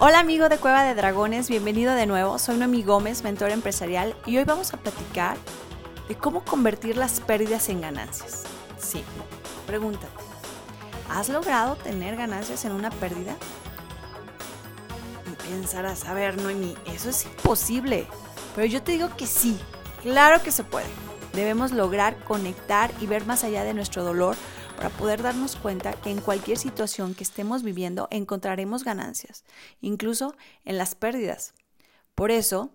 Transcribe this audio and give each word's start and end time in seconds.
Hola 0.00 0.20
amigo 0.20 0.48
de 0.48 0.58
Cueva 0.58 0.84
de 0.84 0.94
Dragones, 0.94 1.50
bienvenido 1.50 1.92
de 1.92 2.06
nuevo. 2.06 2.38
Soy 2.38 2.56
Noemi 2.56 2.84
Gómez, 2.84 3.24
mentor 3.24 3.50
empresarial, 3.50 4.14
y 4.26 4.36
hoy 4.36 4.44
vamos 4.44 4.72
a 4.72 4.76
platicar 4.76 5.36
de 6.06 6.14
cómo 6.14 6.44
convertir 6.44 6.96
las 6.96 7.18
pérdidas 7.18 7.68
en 7.68 7.80
ganancias. 7.80 8.44
Sí, 8.78 9.02
pregúntate, 9.66 10.06
¿has 11.10 11.28
logrado 11.30 11.74
tener 11.74 12.14
ganancias 12.14 12.64
en 12.64 12.72
una 12.72 12.90
pérdida? 12.90 13.34
Y 15.26 15.50
pensarás, 15.50 16.04
a 16.04 16.14
ver, 16.14 16.40
Noemi, 16.40 16.76
eso 16.86 17.10
es 17.10 17.24
imposible. 17.24 18.06
Pero 18.54 18.68
yo 18.68 18.80
te 18.80 18.92
digo 18.92 19.08
que 19.16 19.26
sí, 19.26 19.58
claro 20.02 20.40
que 20.44 20.52
se 20.52 20.62
puede. 20.62 20.86
Debemos 21.32 21.72
lograr 21.72 22.16
conectar 22.22 22.92
y 23.00 23.06
ver 23.06 23.26
más 23.26 23.42
allá 23.42 23.64
de 23.64 23.74
nuestro 23.74 24.04
dolor 24.04 24.36
para 24.78 24.90
poder 24.90 25.22
darnos 25.22 25.56
cuenta 25.56 25.92
que 25.92 26.08
en 26.08 26.20
cualquier 26.20 26.56
situación 26.56 27.16
que 27.16 27.24
estemos 27.24 27.64
viviendo 27.64 28.06
encontraremos 28.12 28.84
ganancias, 28.84 29.44
incluso 29.80 30.36
en 30.64 30.78
las 30.78 30.94
pérdidas. 30.94 31.52
Por 32.14 32.30
eso, 32.30 32.70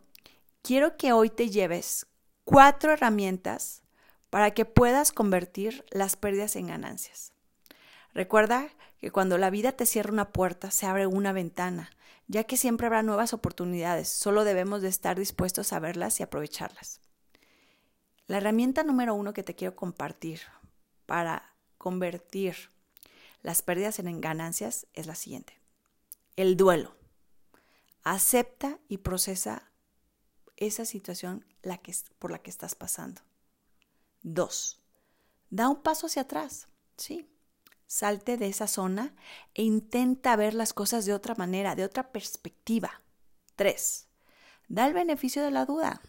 quiero 0.61 0.97
que 0.97 1.13
hoy 1.13 1.29
te 1.29 1.49
lleves 1.49 2.05
cuatro 2.43 2.91
herramientas 2.91 3.83
para 4.29 4.51
que 4.51 4.65
puedas 4.65 5.13
convertir 5.13 5.85
las 5.91 6.17
pérdidas 6.17 6.57
en 6.57 6.67
ganancias. 6.67 7.31
Recuerda 8.13 8.67
que 8.99 9.09
cuando 9.09 9.37
la 9.37 9.49
vida 9.49 9.71
te 9.71 9.85
cierra 9.85 10.11
una 10.11 10.33
puerta, 10.33 10.71
se 10.71 10.85
abre 10.85 11.07
una 11.07 11.31
ventana, 11.31 11.89
ya 12.27 12.43
que 12.43 12.57
siempre 12.57 12.87
habrá 12.87 13.01
nuevas 13.01 13.33
oportunidades, 13.33 14.09
solo 14.09 14.43
debemos 14.43 14.81
de 14.81 14.89
estar 14.89 15.17
dispuestos 15.17 15.71
a 15.71 15.79
verlas 15.79 16.19
y 16.19 16.23
aprovecharlas. 16.23 16.99
La 18.27 18.37
herramienta 18.37 18.83
número 18.83 19.15
uno 19.15 19.31
que 19.31 19.43
te 19.43 19.55
quiero 19.55 19.77
compartir 19.77 20.41
para 21.05 21.52
convertir 21.83 22.69
las 23.41 23.61
pérdidas 23.61 23.99
en 23.99 24.21
ganancias 24.21 24.87
es 24.93 25.05
la 25.05 25.15
siguiente. 25.15 25.59
El 26.37 26.55
duelo. 26.55 26.95
Acepta 28.03 28.79
y 28.87 28.99
procesa 28.99 29.69
esa 30.55 30.85
situación 30.85 31.45
por 32.19 32.31
la 32.31 32.37
que 32.39 32.49
estás 32.49 32.73
pasando. 32.73 33.21
Dos, 34.21 34.81
da 35.49 35.67
un 35.67 35.83
paso 35.83 36.07
hacia 36.07 36.21
atrás. 36.21 36.69
Sí, 36.95 37.29
salte 37.85 38.37
de 38.37 38.47
esa 38.47 38.67
zona 38.67 39.13
e 39.53 39.63
intenta 39.63 40.37
ver 40.37 40.53
las 40.53 40.71
cosas 40.71 41.03
de 41.03 41.13
otra 41.13 41.35
manera, 41.35 41.75
de 41.75 41.83
otra 41.83 42.13
perspectiva. 42.13 43.01
Tres, 43.57 44.07
da 44.69 44.87
el 44.87 44.93
beneficio 44.93 45.43
de 45.43 45.51
la 45.51 45.65
duda. 45.65 46.01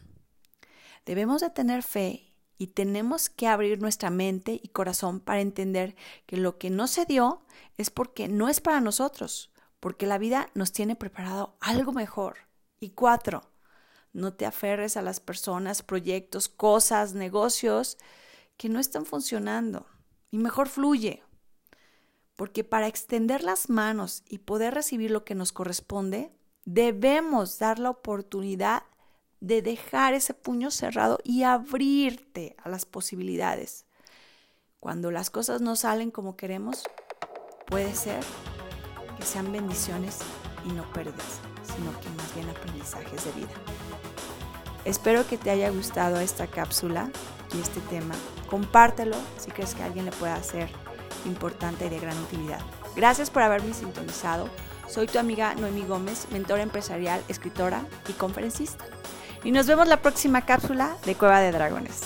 Debemos 1.05 1.41
de 1.41 1.51
tener 1.51 1.83
fe 1.83 2.33
y 2.59 2.69
tenemos 2.69 3.29
que 3.29 3.47
abrir 3.47 3.81
nuestra 3.81 4.11
mente 4.11 4.61
y 4.63 4.69
corazón 4.69 5.21
para 5.21 5.41
entender 5.41 5.97
que 6.27 6.37
lo 6.37 6.59
que 6.59 6.71
no 6.71 6.87
se 6.87 7.05
dio 7.05 7.43
es 7.77 7.91
porque 7.91 8.29
no 8.29 8.49
es 8.49 8.61
para 8.61 8.81
nosotros, 8.81 9.51
porque 9.81 10.07
la 10.07 10.19
vida 10.19 10.49
nos 10.55 10.73
tiene 10.73 10.97
preparado 10.97 11.57
algo 11.61 11.93
mejor. 11.93 12.39
Y 12.81 12.91
cuatro, 12.91 13.43
no 14.13 14.33
te 14.35 14.47
aferres 14.47 14.97
a 14.97 15.03
las 15.03 15.21
personas, 15.21 15.83
proyectos, 15.83 16.49
cosas, 16.49 17.15
negocios 17.15 17.99
que 18.57 18.69
no 18.69 18.79
están 18.79 19.05
funcionando. 19.05 19.87
Y 20.31 20.39
mejor 20.39 20.69
fluye. 20.69 21.23
Porque 22.37 22.65
para 22.65 22.89
extender 22.89 23.43
las 23.43 23.71
manos 23.71 24.23
y 24.29 24.39
poder 24.39 24.75
recibir 24.75 25.11
lo 25.11 25.25
que 25.25 25.35
nos 25.35 25.53
corresponde, 25.53 26.33
debemos 26.65 27.59
dar 27.59 27.79
la 27.79 27.91
oportunidad 27.91 28.85
de 29.45 29.61
dejar 29.61 30.15
ese 30.15 30.33
puño 30.33 30.71
cerrado 30.71 31.19
y 31.23 31.43
abrirte 31.43 32.57
a 32.65 32.71
las 32.71 32.87
posibilidades. 32.87 33.85
Cuando 34.81 35.11
las 35.11 35.29
cosas 35.29 35.61
no 35.61 35.77
salen 35.77 36.11
como 36.11 36.35
queremos, 36.35 36.83
puede 37.67 37.95
ser 37.95 38.25
que 39.19 39.27
sean 39.27 39.53
bendiciones 39.53 40.21
y 40.65 40.73
no 40.73 40.91
pérdidas, 40.95 41.41
sino 41.63 41.93
que 42.01 42.09
más 42.17 42.35
bien 42.35 42.49
aprendizajes 42.49 43.23
de 43.27 43.33
vida. 43.33 43.53
Espero 44.87 45.27
que 45.27 45.37
te 45.37 45.51
haya 45.51 45.69
gustado 45.69 46.21
esta 46.21 46.47
cápsula 46.47 47.11
y 47.55 47.61
este 47.61 47.81
tema. 47.83 48.15
Compártelo 48.49 49.17
si 49.37 49.51
crees 49.51 49.75
que 49.75 49.83
alguien 49.83 50.07
le 50.07 50.13
pueda 50.13 50.43
ser 50.43 50.71
importante 51.27 51.87
y 51.87 51.91
de 51.91 52.01
gran 52.01 52.17
utilidad. 52.19 52.61
Gracias 52.97 53.29
por 53.29 53.43
haberme 53.43 53.75
sintonizado. 53.75 54.49
Soy 54.89 55.07
tu 55.07 55.19
amiga 55.19 55.55
Noemi 55.55 55.85
Gómez, 55.85 56.29
mentora 56.31 56.63
empresarial, 56.63 57.23
escritora 57.29 57.85
y 58.09 58.13
conferencista. 58.15 58.87
Y 59.45 59.53
nos 59.53 59.67
vemos 59.67 59.87
la 59.87 59.99
próxima 59.99 60.43
cápsula 60.43 60.97
de 61.05 61.15
Cueva 61.15 61.41
de 61.41 61.53
Dragones. 61.53 62.01